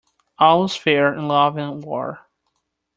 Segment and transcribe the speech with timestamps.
[0.39, 2.21] All's fair in love and war.